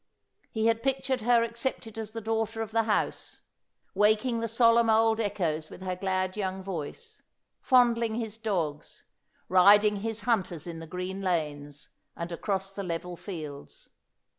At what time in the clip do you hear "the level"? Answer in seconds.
12.73-13.15